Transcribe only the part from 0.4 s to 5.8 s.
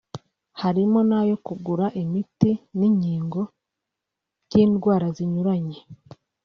harimo n’ayo kugura imiti n’inkingo by’indwara zinyuranye